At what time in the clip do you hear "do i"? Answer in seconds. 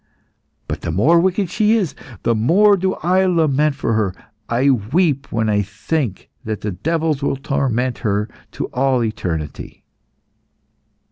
2.75-3.23